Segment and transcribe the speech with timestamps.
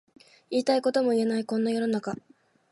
[0.49, 2.15] 言いたいことも言えないこんな世の中